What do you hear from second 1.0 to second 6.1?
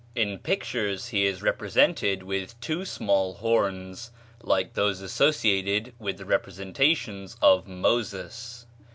he is represented with two small horns, like those associated